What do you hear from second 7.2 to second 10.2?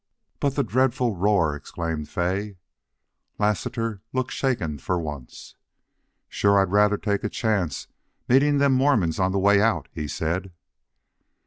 a chance meetin' them Mormons on the way out," he